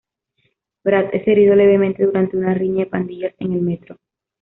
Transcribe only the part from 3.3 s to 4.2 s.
en el metro.